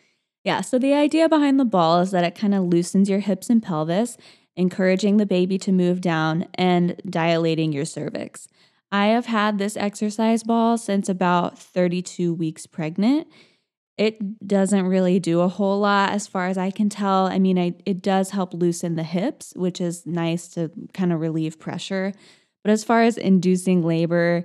Yeah, 0.47 0.61
so 0.61 0.79
the 0.79 0.95
idea 0.95 1.29
behind 1.29 1.59
the 1.59 1.65
ball 1.65 1.99
is 1.99 2.13
that 2.13 2.23
it 2.23 2.37
kind 2.37 2.55
of 2.55 2.63
loosens 2.63 3.11
your 3.11 3.19
hips 3.19 3.51
and 3.51 3.61
pelvis, 3.61 4.17
encouraging 4.55 5.17
the 5.17 5.27
baby 5.27 5.59
to 5.59 5.73
move 5.73 6.01
down 6.01 6.47
and 6.55 7.03
dilating 7.05 7.73
your 7.73 7.85
cervix. 7.85 8.47
I 8.93 9.07
have 9.07 9.27
had 9.27 9.59
this 9.59 9.77
exercise 9.77 10.45
ball 10.45 10.79
since 10.79 11.09
about 11.09 11.59
32 11.59 12.33
weeks 12.33 12.65
pregnant. 12.65 13.27
It 13.99 14.47
doesn't 14.47 14.87
really 14.87 15.19
do 15.19 15.41
a 15.41 15.49
whole 15.49 15.81
lot 15.81 16.13
as 16.13 16.29
far 16.29 16.47
as 16.47 16.57
I 16.57 16.71
can 16.71 16.89
tell. 16.89 17.27
I 17.27 17.41
mean, 17.41 17.59
I, 17.59 17.75
it 17.85 18.01
does 18.01 18.31
help 18.31 18.55
loosen 18.55 18.95
the 18.95 19.03
hips, 19.03 19.53
which 19.57 19.81
is 19.81 20.07
nice 20.07 20.47
to 20.51 20.71
kind 20.95 21.13
of 21.13 21.19
relieve 21.19 21.59
pressure. 21.59 22.13
But 22.63 22.71
as 22.71 22.85
far 22.85 23.03
as 23.03 23.17
inducing 23.17 23.83
labor, 23.83 24.45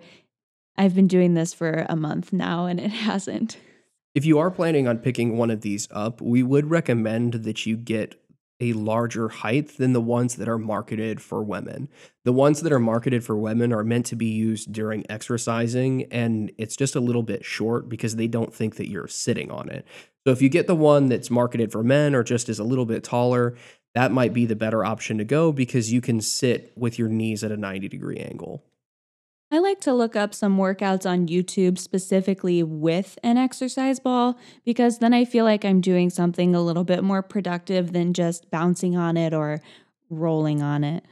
I've 0.75 0.95
been 0.95 1.07
doing 1.07 1.35
this 1.35 1.53
for 1.53 1.85
a 1.87 1.95
month 1.95 2.33
now 2.33 2.65
and 2.65 2.79
it 2.79 2.89
hasn't. 2.89 3.57
If 4.13 4.25
you 4.25 4.39
are 4.39 4.51
planning 4.51 4.89
on 4.89 4.97
picking 4.97 5.37
one 5.37 5.49
of 5.49 5.61
these 5.61 5.87
up, 5.89 6.19
we 6.19 6.43
would 6.43 6.69
recommend 6.69 7.33
that 7.33 7.65
you 7.65 7.77
get 7.77 8.15
a 8.59 8.73
larger 8.73 9.29
height 9.29 9.77
than 9.77 9.93
the 9.93 10.01
ones 10.01 10.35
that 10.35 10.49
are 10.49 10.57
marketed 10.57 11.21
for 11.21 11.41
women. 11.41 11.87
The 12.25 12.33
ones 12.33 12.61
that 12.61 12.73
are 12.73 12.79
marketed 12.79 13.23
for 13.23 13.37
women 13.37 13.71
are 13.71 13.85
meant 13.85 14.05
to 14.07 14.17
be 14.17 14.27
used 14.27 14.71
during 14.71 15.09
exercising, 15.09 16.03
and 16.11 16.51
it's 16.57 16.75
just 16.75 16.95
a 16.95 16.99
little 16.99 17.23
bit 17.23 17.45
short 17.45 17.87
because 17.87 18.17
they 18.17 18.27
don't 18.27 18.53
think 18.53 18.75
that 18.75 18.89
you're 18.89 19.07
sitting 19.07 19.49
on 19.49 19.69
it. 19.69 19.87
So 20.27 20.31
if 20.31 20.41
you 20.41 20.49
get 20.49 20.67
the 20.67 20.75
one 20.75 21.07
that's 21.07 21.31
marketed 21.31 21.71
for 21.71 21.81
men 21.81 22.13
or 22.13 22.21
just 22.21 22.49
is 22.49 22.59
a 22.59 22.65
little 22.65 22.85
bit 22.85 23.05
taller, 23.05 23.55
that 23.95 24.11
might 24.11 24.33
be 24.33 24.45
the 24.45 24.55
better 24.57 24.85
option 24.85 25.17
to 25.19 25.25
go 25.25 25.53
because 25.53 25.91
you 25.91 26.01
can 26.01 26.19
sit 26.21 26.73
with 26.75 26.99
your 26.99 27.09
knees 27.09 27.43
at 27.43 27.51
a 27.51 27.57
90 27.57 27.87
degree 27.87 28.17
angle. 28.17 28.63
I 29.53 29.59
like 29.59 29.81
to 29.81 29.93
look 29.93 30.15
up 30.15 30.33
some 30.33 30.57
workouts 30.57 31.05
on 31.05 31.27
YouTube 31.27 31.77
specifically 31.77 32.63
with 32.63 33.19
an 33.21 33.35
exercise 33.35 33.99
ball 33.99 34.39
because 34.63 34.99
then 34.99 35.13
I 35.13 35.25
feel 35.25 35.43
like 35.43 35.65
I'm 35.65 35.81
doing 35.81 36.09
something 36.09 36.55
a 36.55 36.61
little 36.61 36.85
bit 36.85 37.03
more 37.03 37.21
productive 37.21 37.91
than 37.91 38.13
just 38.13 38.49
bouncing 38.49 38.95
on 38.95 39.17
it 39.17 39.33
or 39.33 39.61
rolling 40.09 40.61
on 40.61 40.85
it. 40.85 41.03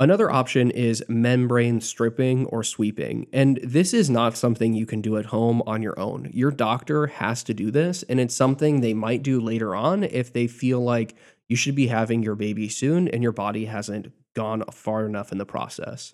Another 0.00 0.28
option 0.28 0.72
is 0.72 1.04
membrane 1.08 1.80
stripping 1.80 2.46
or 2.46 2.64
sweeping. 2.64 3.28
And 3.32 3.60
this 3.62 3.94
is 3.94 4.10
not 4.10 4.36
something 4.36 4.74
you 4.74 4.84
can 4.84 5.00
do 5.00 5.16
at 5.16 5.26
home 5.26 5.62
on 5.68 5.82
your 5.82 5.98
own. 6.00 6.28
Your 6.34 6.50
doctor 6.50 7.06
has 7.06 7.44
to 7.44 7.54
do 7.54 7.70
this, 7.70 8.02
and 8.02 8.18
it's 8.18 8.34
something 8.34 8.80
they 8.80 8.92
might 8.92 9.22
do 9.22 9.40
later 9.40 9.74
on 9.74 10.02
if 10.02 10.32
they 10.32 10.48
feel 10.48 10.80
like 10.80 11.14
you 11.48 11.54
should 11.54 11.76
be 11.76 11.86
having 11.86 12.24
your 12.24 12.34
baby 12.34 12.68
soon 12.68 13.06
and 13.06 13.22
your 13.22 13.32
body 13.32 13.66
hasn't 13.66 14.12
gone 14.34 14.64
far 14.70 15.06
enough 15.06 15.30
in 15.32 15.38
the 15.38 15.46
process. 15.46 16.12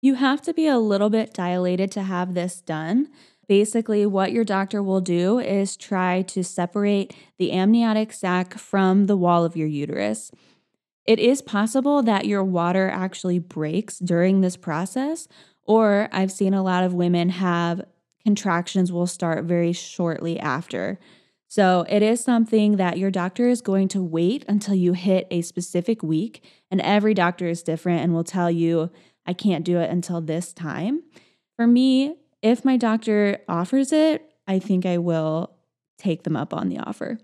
You 0.00 0.14
have 0.14 0.42
to 0.42 0.54
be 0.54 0.66
a 0.66 0.78
little 0.78 1.10
bit 1.10 1.32
dilated 1.32 1.90
to 1.92 2.02
have 2.02 2.34
this 2.34 2.60
done. 2.60 3.08
Basically, 3.48 4.04
what 4.04 4.32
your 4.32 4.44
doctor 4.44 4.82
will 4.82 5.00
do 5.00 5.38
is 5.38 5.76
try 5.76 6.22
to 6.22 6.42
separate 6.42 7.14
the 7.38 7.52
amniotic 7.52 8.12
sac 8.12 8.54
from 8.58 9.06
the 9.06 9.16
wall 9.16 9.44
of 9.44 9.56
your 9.56 9.68
uterus. 9.68 10.30
It 11.06 11.20
is 11.20 11.40
possible 11.40 12.02
that 12.02 12.26
your 12.26 12.42
water 12.42 12.90
actually 12.90 13.38
breaks 13.38 13.98
during 13.98 14.40
this 14.40 14.56
process, 14.56 15.28
or 15.62 16.08
I've 16.10 16.32
seen 16.32 16.54
a 16.54 16.64
lot 16.64 16.84
of 16.84 16.94
women 16.94 17.28
have 17.30 17.82
contractions 18.24 18.90
will 18.90 19.06
start 19.06 19.44
very 19.44 19.72
shortly 19.72 20.38
after. 20.40 20.98
So, 21.46 21.86
it 21.88 22.02
is 22.02 22.24
something 22.24 22.76
that 22.76 22.98
your 22.98 23.12
doctor 23.12 23.48
is 23.48 23.60
going 23.60 23.86
to 23.88 24.02
wait 24.02 24.44
until 24.48 24.74
you 24.74 24.94
hit 24.94 25.28
a 25.30 25.42
specific 25.42 26.02
week, 26.02 26.44
and 26.68 26.80
every 26.80 27.14
doctor 27.14 27.46
is 27.46 27.62
different 27.62 28.02
and 28.02 28.12
will 28.12 28.24
tell 28.24 28.50
you, 28.50 28.90
I 29.26 29.32
can't 29.32 29.64
do 29.64 29.78
it 29.78 29.90
until 29.90 30.20
this 30.20 30.52
time. 30.52 31.02
For 31.56 31.66
me, 31.66 32.16
if 32.42 32.64
my 32.64 32.76
doctor 32.76 33.40
offers 33.48 33.92
it, 33.92 34.30
I 34.46 34.58
think 34.58 34.86
I 34.86 34.98
will 34.98 35.52
take 35.98 36.22
them 36.22 36.36
up 36.36 36.54
on 36.54 36.68
the 36.68 36.78
offer. 36.78 37.18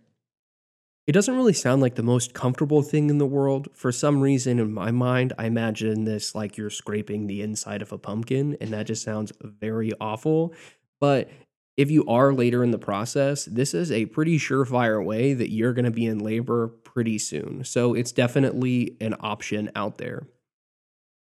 It 1.06 1.12
doesn't 1.12 1.34
really 1.34 1.52
sound 1.52 1.82
like 1.82 1.96
the 1.96 2.02
most 2.02 2.32
comfortable 2.32 2.82
thing 2.82 3.10
in 3.10 3.18
the 3.18 3.26
world. 3.26 3.68
For 3.74 3.90
some 3.90 4.20
reason, 4.20 4.60
in 4.60 4.72
my 4.72 4.92
mind, 4.92 5.32
I 5.36 5.46
imagine 5.46 6.04
this 6.04 6.34
like 6.34 6.56
you're 6.56 6.70
scraping 6.70 7.26
the 7.26 7.42
inside 7.42 7.82
of 7.82 7.92
a 7.92 7.98
pumpkin, 7.98 8.56
and 8.60 8.70
that 8.70 8.86
just 8.86 9.02
sounds 9.02 9.32
very 9.42 9.92
awful. 10.00 10.54
But 11.00 11.28
if 11.76 11.90
you 11.90 12.06
are 12.06 12.32
later 12.32 12.62
in 12.62 12.70
the 12.70 12.78
process, 12.78 13.46
this 13.46 13.74
is 13.74 13.90
a 13.90 14.06
pretty 14.06 14.38
surefire 14.38 15.04
way 15.04 15.34
that 15.34 15.50
you're 15.50 15.72
going 15.72 15.86
to 15.86 15.90
be 15.90 16.06
in 16.06 16.18
labor 16.18 16.68
pretty 16.68 17.18
soon. 17.18 17.64
So 17.64 17.94
it's 17.94 18.12
definitely 18.12 18.96
an 19.00 19.16
option 19.20 19.70
out 19.74 19.98
there. 19.98 20.28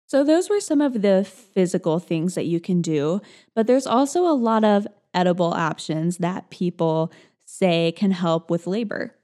So, 0.09 0.25
those 0.25 0.49
were 0.49 0.61
some 0.61 0.81
of 0.81 1.03
the 1.03 1.23
physical 1.23 1.99
things 1.99 2.35
that 2.35 2.47
you 2.47 2.61
can 2.61 2.81
do, 2.81 3.21
but 3.55 3.67
there's 3.67 3.87
also 3.87 4.27
a 4.27 4.33
lot 4.33 4.65
of 4.65 4.87
edible 5.13 5.53
options 5.53 6.17
that 6.17 6.49
people 6.49 7.13
say 7.45 7.93
can 7.93 8.13
help 8.13 8.51
with 8.51 8.67
labor. 8.67 9.15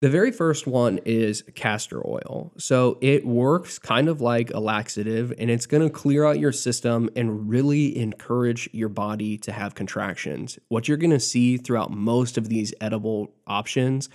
The 0.00 0.08
very 0.08 0.30
first 0.30 0.68
one 0.68 1.00
is 1.04 1.42
castor 1.56 2.06
oil. 2.06 2.52
So 2.56 2.98
it 3.00 3.26
works 3.26 3.80
kind 3.80 4.08
of 4.08 4.20
like 4.20 4.52
a 4.54 4.60
laxative 4.60 5.32
and 5.38 5.50
it's 5.50 5.66
going 5.66 5.82
to 5.82 5.92
clear 5.92 6.24
out 6.24 6.38
your 6.38 6.52
system 6.52 7.10
and 7.16 7.50
really 7.50 7.98
encourage 7.98 8.70
your 8.72 8.90
body 8.90 9.38
to 9.38 9.50
have 9.50 9.74
contractions. 9.74 10.56
What 10.68 10.86
you're 10.86 10.98
going 10.98 11.10
to 11.10 11.18
see 11.18 11.56
throughout 11.56 11.90
most 11.90 12.38
of 12.38 12.48
these 12.48 12.72
edible 12.80 13.34
options 13.48 14.08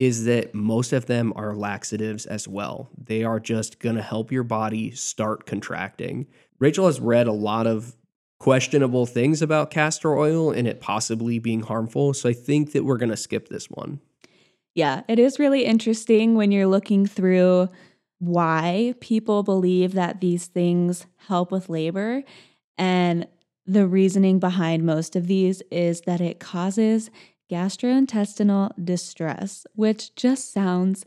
is 0.00 0.24
that 0.24 0.54
most 0.54 0.94
of 0.94 1.06
them 1.06 1.32
are 1.36 1.54
laxatives 1.54 2.24
as 2.24 2.48
well. 2.48 2.88
They 2.96 3.22
are 3.22 3.38
just 3.38 3.78
going 3.78 3.96
to 3.96 4.02
help 4.02 4.32
your 4.32 4.42
body 4.42 4.90
start 4.92 5.44
contracting. 5.44 6.26
Rachel 6.58 6.86
has 6.86 6.98
read 6.98 7.26
a 7.26 7.32
lot 7.32 7.66
of 7.66 7.94
questionable 8.38 9.04
things 9.04 9.42
about 9.42 9.70
castor 9.70 10.16
oil 10.16 10.50
and 10.50 10.66
it 10.66 10.80
possibly 10.80 11.38
being 11.38 11.60
harmful. 11.60 12.14
So 12.14 12.30
I 12.30 12.32
think 12.32 12.72
that 12.72 12.84
we're 12.84 12.96
going 12.96 13.10
to 13.10 13.16
skip 13.16 13.48
this 13.48 13.66
one. 13.66 14.00
Yeah, 14.74 15.02
it 15.06 15.18
is 15.18 15.38
really 15.38 15.66
interesting 15.66 16.34
when 16.34 16.50
you're 16.50 16.66
looking 16.66 17.04
through 17.04 17.68
why 18.18 18.94
people 19.00 19.42
believe 19.42 19.92
that 19.92 20.22
these 20.22 20.46
things 20.46 21.06
help 21.28 21.52
with 21.52 21.68
labor. 21.68 22.22
And 22.78 23.26
the 23.66 23.86
reasoning 23.86 24.38
behind 24.38 24.84
most 24.84 25.14
of 25.14 25.26
these 25.26 25.60
is 25.70 26.02
that 26.02 26.22
it 26.22 26.40
causes 26.40 27.10
gastrointestinal 27.50 28.72
distress, 28.82 29.66
which 29.74 30.14
just 30.14 30.52
sounds 30.52 31.04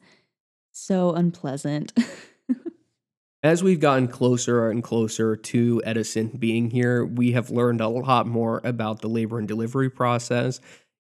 so 0.72 1.14
unpleasant. 1.14 1.94
As 3.44 3.62
we've 3.62 3.80
gotten 3.80 4.08
closer 4.08 4.70
and 4.70 4.84
closer 4.84 5.36
to 5.36 5.82
Edison 5.86 6.28
being 6.30 6.70
here, 6.70 7.06
we 7.06 7.34
have 7.34 7.50
learned 7.50 7.82
a 7.82 7.90
lot 7.90 8.26
more 8.26 8.62
about 8.64 9.02
the 9.02 9.10
labor 9.10 9.38
and 9.38 9.48
delivery 9.48 9.90
process 9.90 10.60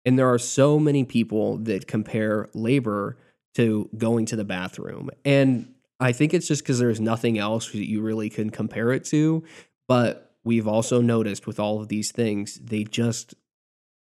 and 0.07 0.17
there 0.17 0.31
are 0.31 0.39
so 0.39 0.79
many 0.79 1.03
people 1.03 1.57
that 1.57 1.85
compare 1.85 2.47
labor 2.53 3.17
to 3.55 3.89
going 3.97 4.25
to 4.27 4.37
the 4.37 4.45
bathroom. 4.45 5.09
And 5.25 5.73
I 5.99 6.13
think 6.13 6.33
it's 6.33 6.47
just 6.47 6.63
because 6.63 6.79
there's 6.79 7.01
nothing 7.01 7.37
else 7.37 7.71
that 7.71 7.89
you 7.89 8.01
really 8.01 8.29
can 8.29 8.49
compare 8.49 8.93
it 8.93 9.03
to. 9.07 9.43
But 9.85 10.37
we've 10.45 10.65
also 10.65 11.01
noticed 11.01 11.45
with 11.45 11.59
all 11.59 11.81
of 11.81 11.89
these 11.89 12.13
things, 12.13 12.57
they 12.63 12.85
just 12.85 13.35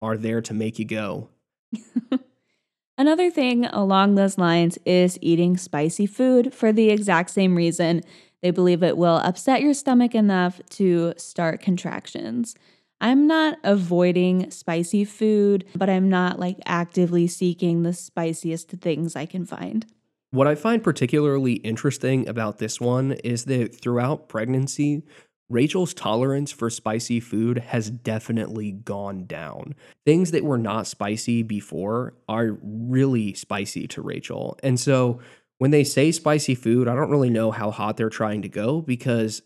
are 0.03 0.17
there 0.17 0.41
to 0.43 0.55
make 0.55 0.79
you 0.79 0.85
go. 0.85 1.29
Another 2.99 3.31
thing 3.31 3.65
along 3.67 4.15
those 4.15 4.37
lines 4.37 4.79
is 4.85 5.19
eating 5.23 5.57
spicy 5.57 6.07
food 6.07 6.53
for 6.53 6.73
the 6.73 6.91
exact 6.91 7.31
same 7.31 7.57
reason. 7.57 8.03
They 8.43 8.51
believe 8.51 8.83
it 8.83 8.97
will 8.97 9.17
upset 9.17 9.63
your 9.63 9.75
stomach 9.75 10.15
enough 10.15 10.61
to 10.71 11.15
start 11.17 11.61
contractions. 11.61 12.55
I'm 13.01 13.27
not 13.27 13.59
avoiding 13.65 14.51
spicy 14.51 15.07
food, 15.07 15.65
but 15.75 15.89
I'm 15.89 16.11
not 16.11 16.39
like 16.39 16.59
actively 16.67 17.27
seeking 17.27 17.83
the 17.83 17.95
spiciest 17.95 18.69
things 18.69 19.17
I 19.17 19.25
can 19.25 19.47
find. 19.47 19.87
What 20.33 20.47
I 20.47 20.55
find 20.55 20.83
particularly 20.83 21.55
interesting 21.55 22.29
about 22.29 22.59
this 22.59 22.81
one 22.81 23.13
is 23.25 23.47
that 23.47 23.75
throughout 23.75 24.29
pregnancy, 24.29 25.03
Rachel's 25.51 25.93
tolerance 25.93 26.53
for 26.53 26.71
spicy 26.71 27.19
food 27.21 27.59
has 27.59 27.91
definitely 27.91 28.71
gone 28.71 29.27
down. 29.27 29.75
Things 30.07 30.31
that 30.31 30.45
were 30.45 30.59
not 30.59 30.87
spicy 30.87 31.43
before 31.43 32.15
are 32.29 32.57
really 32.63 33.35
spicy 33.35 33.89
to 33.89 34.01
Rachel. 34.01 34.59
And 34.63 34.79
so 34.79 35.21
when 35.59 35.73
they 35.73 35.85
say 35.85 36.13
spicy 36.13 36.55
food, 36.55 36.89
I 36.89 36.95
don't 36.95 37.11
really 37.11 37.31
know 37.31 37.51
how 37.51 37.73
hot 37.73 37.97
they're 37.97 38.09
trying 38.09 38.43
to 38.43 38.49
go 38.49 38.81
because 38.81 39.43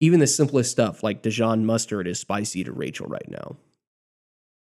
even 0.00 0.18
the 0.18 0.26
simplest 0.26 0.72
stuff 0.72 1.02
like 1.02 1.22
Dijon 1.22 1.64
mustard 1.66 2.08
is 2.08 2.18
spicy 2.18 2.64
to 2.64 2.72
Rachel 2.72 3.06
right 3.06 3.28
now. 3.28 3.56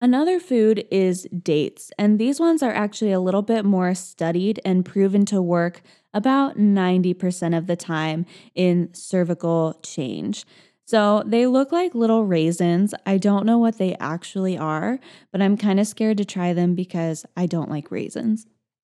Another 0.04 0.40
food 0.40 0.86
is 0.90 1.28
dates, 1.44 1.92
and 1.98 2.18
these 2.18 2.40
ones 2.40 2.64
are 2.64 2.74
actually 2.74 3.12
a 3.12 3.20
little 3.20 3.44
bit 3.44 3.64
more 3.64 3.94
studied 3.94 4.60
and 4.66 4.84
proven 4.84 5.26
to 5.26 5.42
work 5.42 5.84
about 6.12 6.58
90% 6.58 7.56
of 7.56 7.68
the 7.68 7.76
time 7.76 8.26
in 8.56 8.90
cervical 8.94 9.80
change. 9.84 10.44
So 10.92 11.24
they 11.26 11.48
look 11.48 11.72
like 11.72 11.96
little 11.96 12.26
raisins. 12.26 12.94
I 13.06 13.18
don't 13.18 13.46
know 13.46 13.58
what 13.58 13.78
they 13.78 13.96
actually 14.02 14.58
are, 14.58 15.00
but 15.32 15.42
I'm 15.42 15.56
kind 15.56 15.80
of 15.80 15.88
scared 15.88 16.18
to 16.18 16.26
try 16.26 16.52
them 16.52 16.76
because 16.76 17.26
I 17.38 17.46
don't 17.46 17.70
like 17.70 17.92
raisins. 17.92 18.46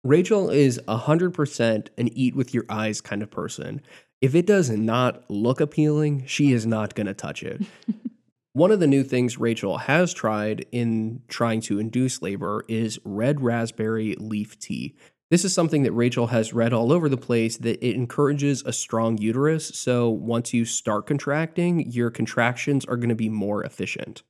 Rachel 0.04 0.50
is 0.50 0.82
100% 0.88 1.88
an 1.96 2.08
eat 2.18 2.36
with 2.36 2.52
your 2.52 2.66
eyes 2.68 3.00
kind 3.00 3.22
of 3.22 3.30
person. 3.30 3.80
If 4.22 4.34
it 4.34 4.48
does 4.48 4.72
not 4.72 5.30
look 5.30 5.62
appealing, 5.62 6.26
she 6.26 6.52
is 6.52 6.66
not 6.66 6.96
going 6.96 7.06
to 7.06 7.14
touch 7.14 7.44
it. 7.44 7.62
One 8.54 8.72
of 8.72 8.80
the 8.80 8.88
new 8.88 9.04
things 9.04 9.38
Rachel 9.38 9.78
has 9.78 10.16
tried 10.16 10.66
in 10.72 11.22
trying 11.28 11.62
to 11.62 11.78
induce 11.78 12.24
labor 12.24 12.66
is 12.68 12.98
red 13.06 13.40
raspberry 13.42 14.16
leaf 14.16 14.58
tea. 14.58 14.96
This 15.34 15.46
is 15.46 15.52
something 15.52 15.82
that 15.82 15.94
Rachel 15.94 16.28
has 16.28 16.54
read 16.54 16.74
all 16.74 16.92
over 16.92 17.10
the 17.10 17.18
place 17.18 17.58
that 17.58 17.84
it 17.84 17.96
encourages 17.96 18.62
a 18.68 18.72
strong 18.72 19.18
uterus. 19.18 19.70
So 19.70 20.08
once 20.08 20.54
you 20.54 20.64
start 20.64 21.08
contracting, 21.08 21.90
your 21.90 22.12
contractions 22.12 22.86
are 22.86 22.98
going 22.98 23.10
to 23.10 23.16
be 23.16 23.30
more 23.30 23.64
efficient. 23.64 24.22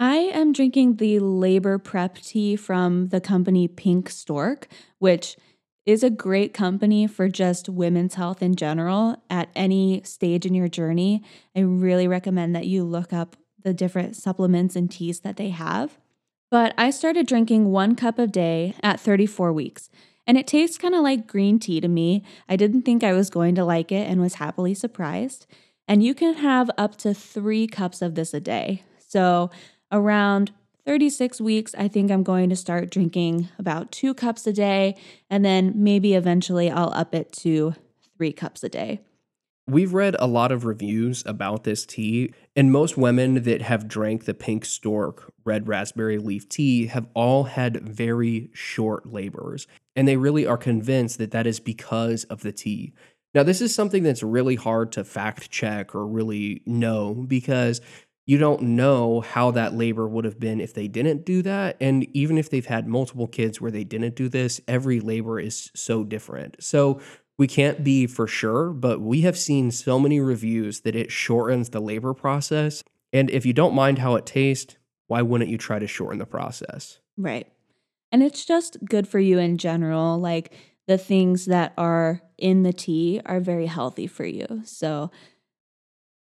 I 0.00 0.14
am 0.14 0.54
drinking 0.54 0.96
the 0.96 1.18
labor 1.18 1.76
prep 1.76 2.16
tea 2.16 2.56
from 2.56 3.08
the 3.08 3.20
company 3.20 3.68
Pink 3.68 4.08
Stork, 4.08 4.68
which 5.00 5.36
is 5.84 6.02
a 6.02 6.08
great 6.08 6.54
company 6.54 7.06
for 7.06 7.28
just 7.28 7.68
women's 7.68 8.14
health 8.14 8.40
in 8.42 8.56
general 8.56 9.22
at 9.28 9.50
any 9.54 10.00
stage 10.02 10.46
in 10.46 10.54
your 10.54 10.68
journey. 10.68 11.22
I 11.54 11.60
really 11.60 12.08
recommend 12.08 12.56
that 12.56 12.66
you 12.66 12.84
look 12.84 13.12
up 13.12 13.36
the 13.62 13.74
different 13.74 14.16
supplements 14.16 14.76
and 14.76 14.90
teas 14.90 15.20
that 15.20 15.36
they 15.36 15.50
have. 15.50 15.98
But 16.50 16.72
I 16.78 16.88
started 16.88 17.26
drinking 17.26 17.70
one 17.70 17.96
cup 17.96 18.18
a 18.18 18.26
day 18.26 18.74
at 18.82 18.98
34 18.98 19.52
weeks, 19.52 19.90
and 20.26 20.38
it 20.38 20.46
tastes 20.46 20.78
kind 20.78 20.94
of 20.94 21.02
like 21.02 21.26
green 21.26 21.58
tea 21.58 21.80
to 21.80 21.88
me. 21.88 22.24
I 22.48 22.56
didn't 22.56 22.82
think 22.82 23.02
I 23.02 23.12
was 23.12 23.30
going 23.30 23.54
to 23.56 23.64
like 23.64 23.90
it 23.90 24.08
and 24.08 24.20
was 24.20 24.34
happily 24.34 24.74
surprised. 24.74 25.46
And 25.88 26.02
you 26.02 26.14
can 26.14 26.34
have 26.34 26.70
up 26.78 26.96
to 26.98 27.12
three 27.12 27.66
cups 27.66 28.02
of 28.02 28.14
this 28.14 28.32
a 28.32 28.40
day. 28.40 28.82
So, 28.98 29.50
around 29.90 30.52
36 30.86 31.40
weeks, 31.40 31.74
I 31.76 31.88
think 31.88 32.10
I'm 32.10 32.22
going 32.22 32.50
to 32.50 32.56
start 32.56 32.90
drinking 32.90 33.48
about 33.58 33.92
two 33.92 34.14
cups 34.14 34.46
a 34.46 34.52
day, 34.52 34.96
and 35.30 35.44
then 35.44 35.72
maybe 35.76 36.14
eventually 36.14 36.70
I'll 36.70 36.92
up 36.94 37.14
it 37.14 37.32
to 37.40 37.74
three 38.16 38.32
cups 38.32 38.64
a 38.64 38.68
day. 38.68 39.00
We've 39.68 39.94
read 39.94 40.16
a 40.18 40.26
lot 40.26 40.50
of 40.50 40.64
reviews 40.64 41.22
about 41.24 41.62
this 41.62 41.86
tea, 41.86 42.34
and 42.56 42.72
most 42.72 42.96
women 42.96 43.44
that 43.44 43.62
have 43.62 43.86
drank 43.86 44.24
the 44.24 44.34
pink 44.34 44.64
stork 44.64 45.32
red 45.44 45.68
raspberry 45.68 46.18
leaf 46.18 46.48
tea 46.48 46.86
have 46.86 47.06
all 47.14 47.44
had 47.44 47.88
very 47.88 48.50
short 48.52 49.06
labors, 49.06 49.68
and 49.94 50.08
they 50.08 50.16
really 50.16 50.46
are 50.46 50.56
convinced 50.56 51.18
that 51.18 51.30
that 51.30 51.46
is 51.46 51.60
because 51.60 52.24
of 52.24 52.42
the 52.42 52.52
tea. 52.52 52.92
Now, 53.34 53.44
this 53.44 53.60
is 53.60 53.74
something 53.74 54.02
that's 54.02 54.22
really 54.22 54.56
hard 54.56 54.92
to 54.92 55.04
fact 55.04 55.50
check 55.50 55.94
or 55.94 56.06
really 56.06 56.62
know 56.66 57.14
because 57.14 57.80
you 58.26 58.38
don't 58.38 58.62
know 58.62 59.20
how 59.20 59.50
that 59.52 59.74
labor 59.74 60.08
would 60.08 60.24
have 60.24 60.38
been 60.38 60.60
if 60.60 60.74
they 60.74 60.86
didn't 60.86 61.24
do 61.24 61.42
that. 61.42 61.76
And 61.80 62.04
even 62.14 62.38
if 62.38 62.50
they've 62.50 62.64
had 62.64 62.86
multiple 62.86 63.26
kids 63.26 63.60
where 63.60 63.70
they 63.70 63.84
didn't 63.84 64.14
do 64.14 64.28
this, 64.28 64.60
every 64.68 65.00
labor 65.00 65.40
is 65.40 65.70
so 65.74 66.04
different. 66.04 66.56
So 66.62 67.00
we 67.38 67.46
can't 67.46 67.82
be 67.82 68.06
for 68.06 68.26
sure, 68.26 68.70
but 68.70 69.00
we 69.00 69.22
have 69.22 69.38
seen 69.38 69.70
so 69.70 69.98
many 69.98 70.20
reviews 70.20 70.80
that 70.80 70.94
it 70.94 71.10
shortens 71.10 71.70
the 71.70 71.80
labor 71.80 72.14
process. 72.14 72.82
And 73.12 73.30
if 73.30 73.46
you 73.46 73.52
don't 73.52 73.74
mind 73.74 73.98
how 73.98 74.16
it 74.16 74.26
tastes, 74.26 74.76
why 75.06 75.22
wouldn't 75.22 75.50
you 75.50 75.58
try 75.58 75.78
to 75.78 75.86
shorten 75.86 76.18
the 76.18 76.26
process? 76.26 76.98
Right. 77.16 77.46
And 78.10 78.22
it's 78.22 78.44
just 78.44 78.76
good 78.84 79.08
for 79.08 79.18
you 79.18 79.38
in 79.38 79.58
general. 79.58 80.18
Like 80.18 80.52
the 80.86 80.98
things 80.98 81.46
that 81.46 81.72
are 81.78 82.20
in 82.38 82.62
the 82.62 82.72
tea 82.72 83.20
are 83.24 83.40
very 83.40 83.66
healthy 83.66 84.06
for 84.06 84.24
you. 84.24 84.62
So 84.64 85.10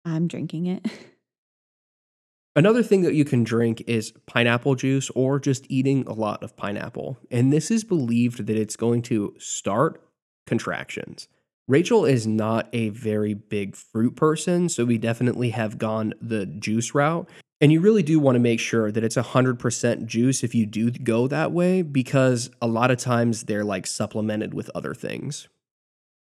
I'm 0.05 0.27
drinking 0.27 0.67
it. 0.67 0.85
Another 2.55 2.83
thing 2.83 3.01
that 3.01 3.15
you 3.15 3.25
can 3.25 3.43
drink 3.43 3.83
is 3.87 4.13
pineapple 4.27 4.75
juice 4.75 5.09
or 5.15 5.39
just 5.39 5.65
eating 5.69 6.05
a 6.05 6.13
lot 6.13 6.43
of 6.43 6.55
pineapple. 6.55 7.17
And 7.31 7.51
this 7.51 7.71
is 7.71 7.83
believed 7.83 8.45
that 8.45 8.55
it's 8.55 8.75
going 8.75 9.01
to 9.03 9.33
start 9.39 10.03
contractions. 10.45 11.27
Rachel 11.67 12.05
is 12.05 12.27
not 12.27 12.67
a 12.73 12.89
very 12.89 13.33
big 13.33 13.75
fruit 13.75 14.15
person, 14.15 14.67
so 14.67 14.83
we 14.83 14.97
definitely 14.97 15.51
have 15.51 15.77
gone 15.77 16.13
the 16.21 16.45
juice 16.45 16.93
route. 16.93 17.29
And 17.61 17.71
you 17.71 17.79
really 17.79 18.03
do 18.03 18.19
want 18.19 18.35
to 18.35 18.41
make 18.41 18.59
sure 18.59 18.91
that 18.91 19.05
it's 19.05 19.15
100% 19.15 20.05
juice 20.05 20.43
if 20.43 20.53
you 20.53 20.65
do 20.65 20.91
go 20.91 21.27
that 21.27 21.53
way, 21.53 21.81
because 21.81 22.49
a 22.61 22.67
lot 22.67 22.91
of 22.91 22.97
times 22.97 23.43
they're 23.43 23.63
like 23.63 23.87
supplemented 23.87 24.53
with 24.53 24.69
other 24.75 24.93
things. 24.93 25.47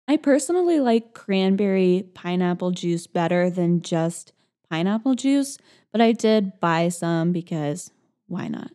I 0.06 0.16
personally 0.16 0.78
like 0.78 1.14
cranberry 1.14 2.04
pineapple 2.14 2.70
juice 2.70 3.08
better 3.08 3.50
than 3.50 3.82
just 3.82 4.32
pineapple 4.70 5.16
juice, 5.16 5.58
but 5.90 6.00
I 6.00 6.12
did 6.12 6.60
buy 6.60 6.88
some 6.88 7.32
because 7.32 7.90
why 8.26 8.46
not? 8.46 8.70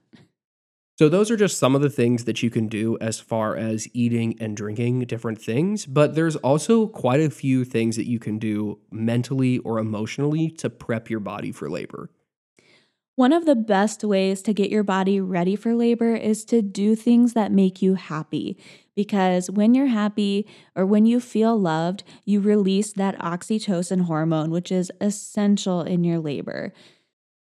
So, 0.98 1.10
those 1.10 1.30
are 1.30 1.38
just 1.38 1.60
some 1.60 1.76
of 1.76 1.82
the 1.82 1.92
things 1.92 2.24
that 2.24 2.42
you 2.42 2.50
can 2.50 2.68
do 2.68 2.98
as 3.00 3.20
far 3.20 3.56
as 3.56 3.88
eating 3.94 4.36
and 4.40 4.58
drinking 4.58 5.02
different 5.02 5.40
things. 5.40 5.86
But 5.86 6.16
there's 6.16 6.36
also 6.38 6.88
quite 6.88 7.20
a 7.20 7.30
few 7.30 7.64
things 7.66 7.98
that 7.98 8.08
you 8.08 8.18
can 8.18 8.40
do 8.40 8.80
mentally 8.90 9.60
or 9.60 9.78
emotionally 9.78 10.50
to 10.52 10.72
prep 10.72 11.08
your 11.08 11.20
body 11.20 11.52
for 11.52 11.70
labor. 11.70 12.10
One 13.16 13.32
of 13.32 13.46
the 13.46 13.56
best 13.56 14.04
ways 14.04 14.42
to 14.44 14.54
get 14.54 14.72
your 14.72 14.84
body 14.84 15.22
ready 15.22 15.56
for 15.56 15.76
labor 15.76 16.16
is 16.16 16.46
to 16.46 16.64
do 16.64 16.96
things 16.96 17.34
that 17.34 17.52
make 17.52 17.82
you 17.82 17.94
happy. 17.96 18.58
Because 18.96 19.52
when 19.52 19.76
you're 19.76 19.88
happy 19.88 20.48
or 20.76 20.86
when 20.86 21.06
you 21.06 21.20
feel 21.20 21.60
loved, 21.60 22.04
you 22.26 22.40
release 22.40 22.94
that 22.94 23.18
oxytocin 23.20 24.06
hormone, 24.06 24.50
which 24.50 24.72
is 24.72 24.92
essential 25.00 25.82
in 25.82 26.04
your 26.04 26.20
labor. 26.20 26.74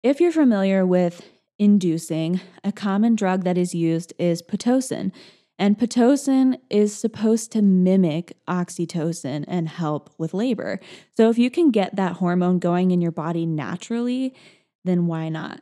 If 0.04 0.20
you're 0.20 0.32
familiar 0.32 0.86
with 0.86 1.24
inducing, 1.64 2.42
a 2.62 2.74
common 2.74 3.16
drug 3.16 3.46
that 3.46 3.58
is 3.58 3.74
used 3.74 4.12
is 4.20 4.42
Pitocin. 4.42 5.14
And 5.58 5.80
Pitocin 5.80 6.58
is 6.70 6.94
supposed 6.94 7.54
to 7.54 7.62
mimic 7.62 8.36
oxytocin 8.50 9.46
and 9.48 9.70
help 9.70 10.14
with 10.18 10.34
labor. 10.34 10.82
So 11.16 11.30
if 11.30 11.38
you 11.38 11.50
can 11.50 11.72
get 11.72 11.96
that 11.96 12.18
hormone 12.18 12.60
going 12.60 12.92
in 12.92 13.02
your 13.02 13.14
body 13.14 13.46
naturally, 13.46 14.36
then 14.84 15.08
why 15.08 15.30
not? 15.30 15.62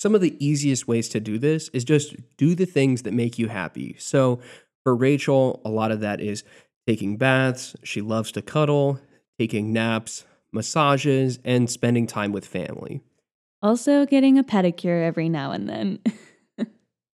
Some 0.00 0.16
of 0.16 0.20
the 0.20 0.36
easiest 0.44 0.88
ways 0.88 1.08
to 1.10 1.20
do 1.20 1.38
this 1.38 1.68
is 1.68 1.84
just 1.84 2.16
do 2.36 2.56
the 2.56 2.66
things 2.66 3.02
that 3.02 3.14
make 3.14 3.38
you 3.38 3.46
happy. 3.46 3.94
So 4.00 4.40
for 4.82 4.96
Rachel, 4.96 5.60
a 5.64 5.70
lot 5.70 5.92
of 5.92 6.00
that 6.00 6.20
is 6.20 6.42
taking 6.88 7.18
baths. 7.18 7.76
She 7.84 8.00
loves 8.00 8.32
to 8.32 8.42
cuddle, 8.42 8.98
taking 9.38 9.72
naps, 9.72 10.24
massages, 10.50 11.38
and 11.44 11.70
spending 11.70 12.08
time 12.08 12.32
with 12.32 12.46
family. 12.46 13.02
Also, 13.62 14.06
getting 14.06 14.38
a 14.38 14.44
pedicure 14.44 15.02
every 15.04 15.28
now 15.28 15.50
and 15.52 15.68
then. 15.68 15.98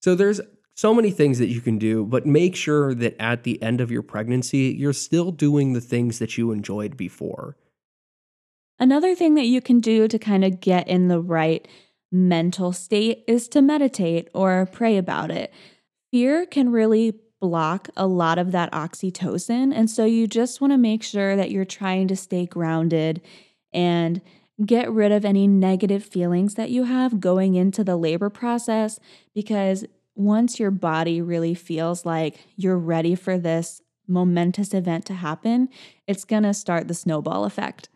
so 0.01 0.15
there's 0.15 0.41
so 0.75 0.93
many 0.93 1.11
things 1.11 1.39
that 1.39 1.47
you 1.47 1.61
can 1.61 1.77
do, 1.77 2.05
but 2.05 2.25
make 2.25 2.55
sure 2.55 2.93
that 2.93 3.15
at 3.19 3.43
the 3.43 3.61
end 3.61 3.79
of 3.79 3.91
your 3.91 4.01
pregnancy, 4.01 4.75
you're 4.77 4.93
still 4.93 5.31
doing 5.31 5.73
the 5.73 5.81
things 5.81 6.19
that 6.19 6.37
you 6.37 6.51
enjoyed 6.51 6.97
before. 6.97 7.55
Another 8.79 9.15
thing 9.15 9.35
that 9.35 9.45
you 9.45 9.61
can 9.61 9.79
do 9.79 10.07
to 10.07 10.19
kind 10.19 10.43
of 10.43 10.59
get 10.59 10.87
in 10.87 11.07
the 11.07 11.21
right 11.21 11.67
mental 12.11 12.73
state 12.73 13.23
is 13.27 13.47
to 13.49 13.61
meditate 13.61 14.29
or 14.33 14.67
pray 14.71 14.97
about 14.97 15.31
it. 15.31 15.53
Fear 16.11 16.47
can 16.47 16.71
really 16.71 17.19
block 17.39 17.89
a 17.97 18.07
lot 18.07 18.37
of 18.37 18.51
that 18.51 18.71
oxytocin. 18.71 19.73
And 19.75 19.89
so 19.89 20.05
you 20.05 20.27
just 20.27 20.61
want 20.61 20.71
to 20.73 20.77
make 20.77 21.03
sure 21.03 21.35
that 21.35 21.51
you're 21.51 21.65
trying 21.65 22.07
to 22.07 22.15
stay 22.15 22.45
grounded 22.45 23.21
and 23.73 24.21
get 24.65 24.91
rid 24.91 25.11
of 25.11 25.25
any 25.25 25.47
negative 25.47 26.03
feelings 26.03 26.55
that 26.55 26.69
you 26.69 26.83
have 26.83 27.19
going 27.19 27.55
into 27.55 27.83
the 27.83 27.97
labor 27.97 28.29
process 28.29 28.99
because 29.33 29.85
once 30.15 30.59
your 30.59 30.71
body 30.71 31.21
really 31.21 31.53
feels 31.53 32.05
like 32.05 32.37
you're 32.55 32.77
ready 32.77 33.15
for 33.15 33.37
this 33.37 33.81
momentous 34.07 34.73
event 34.73 35.05
to 35.05 35.13
happen, 35.13 35.69
it's 36.07 36.25
going 36.25 36.43
to 36.43 36.53
start 36.53 36.87
the 36.87 36.93
snowball 36.93 37.45
effect 37.45 37.89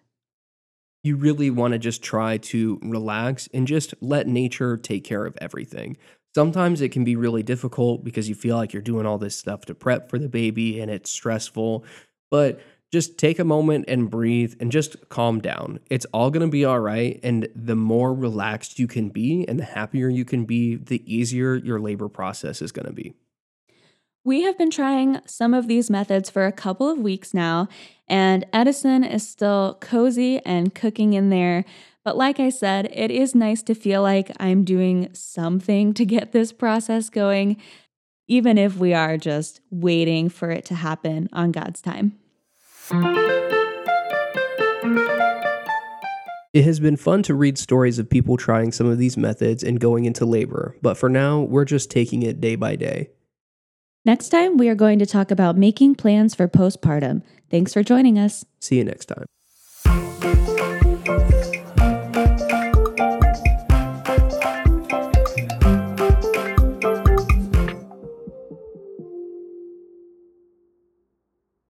you 1.07 1.15
really 1.15 1.49
want 1.49 1.71
to 1.71 1.79
just 1.79 2.03
try 2.03 2.37
to 2.37 2.79
relax 2.83 3.47
and 3.53 3.65
just 3.65 3.93
let 4.01 4.27
nature 4.27 4.77
take 4.77 5.03
care 5.03 5.25
of 5.25 5.37
everything. 5.39 5.97
Sometimes 6.35 6.81
it 6.81 6.91
can 6.91 7.03
be 7.03 7.15
really 7.15 7.41
difficult 7.41 8.03
because 8.03 8.29
you 8.29 8.35
feel 8.35 8.57
like 8.57 8.73
you're 8.73 8.81
doing 8.81 9.05
all 9.05 9.17
this 9.17 9.35
stuff 9.35 9.65
to 9.65 9.73
prep 9.73 10.09
for 10.09 10.19
the 10.19 10.29
baby 10.29 10.79
and 10.79 10.91
it's 10.91 11.09
stressful, 11.09 11.85
but 12.29 12.59
just 12.91 13.17
take 13.17 13.37
a 13.37 13.43
moment 13.43 13.85
and 13.87 14.09
breathe 14.09 14.55
and 14.59 14.71
just 14.71 15.09
calm 15.09 15.39
down. 15.39 15.79
It's 15.89 16.05
all 16.13 16.29
going 16.29 16.45
to 16.45 16.51
be 16.51 16.63
all 16.63 16.79
right. 16.79 17.19
And 17.21 17.49
the 17.53 17.75
more 17.75 18.13
relaxed 18.13 18.79
you 18.79 18.87
can 18.87 19.09
be 19.09 19.45
and 19.47 19.59
the 19.59 19.65
happier 19.65 20.07
you 20.07 20.23
can 20.23 20.45
be, 20.45 20.75
the 20.75 21.03
easier 21.13 21.55
your 21.55 21.79
labor 21.79 22.07
process 22.07 22.61
is 22.61 22.71
going 22.71 22.87
to 22.87 22.93
be. 22.93 23.13
We 24.23 24.41
have 24.41 24.57
been 24.57 24.71
trying 24.71 25.21
some 25.25 25.53
of 25.53 25.67
these 25.67 25.89
methods 25.89 26.29
for 26.29 26.45
a 26.45 26.51
couple 26.51 26.89
of 26.89 26.97
weeks 26.97 27.33
now, 27.33 27.69
and 28.09 28.45
Edison 28.51 29.05
is 29.05 29.27
still 29.27 29.77
cozy 29.79 30.39
and 30.45 30.75
cooking 30.75 31.13
in 31.13 31.29
there. 31.29 31.63
But 32.03 32.17
like 32.17 32.37
I 32.37 32.49
said, 32.49 32.89
it 32.93 33.09
is 33.09 33.35
nice 33.35 33.63
to 33.63 33.73
feel 33.73 34.01
like 34.01 34.31
I'm 34.37 34.65
doing 34.65 35.09
something 35.13 35.93
to 35.93 36.05
get 36.05 36.33
this 36.33 36.51
process 36.51 37.09
going, 37.09 37.55
even 38.27 38.57
if 38.57 38.77
we 38.77 38.93
are 38.93 39.17
just 39.17 39.61
waiting 39.71 40.27
for 40.27 40.51
it 40.51 40.65
to 40.65 40.75
happen 40.75 41.29
on 41.31 41.53
God's 41.53 41.81
time. 41.81 42.17
It 46.53 46.63
has 46.63 46.79
been 46.79 46.97
fun 46.97 47.23
to 47.23 47.33
read 47.33 47.57
stories 47.57 47.99
of 47.99 48.09
people 48.09 48.37
trying 48.37 48.71
some 48.71 48.87
of 48.87 48.97
these 48.97 49.17
methods 49.17 49.63
and 49.63 49.79
going 49.79 50.05
into 50.05 50.25
labor, 50.25 50.75
but 50.81 50.97
for 50.97 51.09
now, 51.09 51.41
we're 51.41 51.65
just 51.65 51.91
taking 51.91 52.23
it 52.23 52.39
day 52.41 52.55
by 52.55 52.75
day. 52.75 53.09
Next 54.05 54.29
time, 54.29 54.57
we 54.57 54.69
are 54.69 54.75
going 54.75 54.99
to 54.99 55.05
talk 55.05 55.31
about 55.31 55.57
making 55.57 55.95
plans 55.95 56.33
for 56.33 56.47
postpartum. 56.47 57.23
Thanks 57.51 57.73
for 57.73 57.83
joining 57.83 58.17
us. 58.17 58.45
See 58.59 58.77
you 58.77 58.85
next 58.85 59.07
time. 59.07 59.25